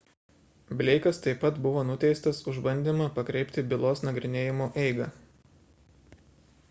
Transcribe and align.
bleikas 0.77 1.19
taip 1.25 1.37
pat 1.43 1.59
buvo 1.65 1.83
nuteistas 1.89 2.39
už 2.53 2.57
bandymą 2.69 3.07
pakreipti 3.19 3.67
bylos 3.75 4.03
nagrinėjimo 4.09 4.71
eigą 4.87 5.11